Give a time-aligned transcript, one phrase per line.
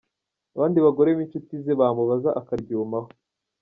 [0.55, 3.09] Abandi bagore b’inshuti ze bamubaza akaryumaho.